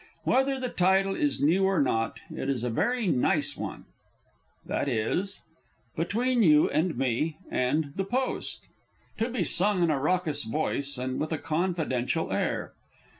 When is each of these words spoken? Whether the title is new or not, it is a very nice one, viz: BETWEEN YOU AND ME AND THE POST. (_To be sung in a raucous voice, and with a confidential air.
Whether 0.23 0.59
the 0.59 0.69
title 0.69 1.13
is 1.13 1.39
new 1.43 1.65
or 1.65 1.79
not, 1.79 2.19
it 2.31 2.49
is 2.49 2.63
a 2.63 2.71
very 2.71 3.05
nice 3.05 3.55
one, 3.55 3.85
viz: 4.65 5.41
BETWEEN 5.95 6.41
YOU 6.41 6.67
AND 6.71 6.97
ME 6.97 7.37
AND 7.51 7.91
THE 7.95 8.05
POST. 8.05 8.67
(_To 9.19 9.31
be 9.31 9.43
sung 9.43 9.83
in 9.83 9.91
a 9.91 9.99
raucous 9.99 10.43
voice, 10.43 10.97
and 10.97 11.19
with 11.19 11.31
a 11.31 11.37
confidential 11.37 12.31
air. 12.33 12.73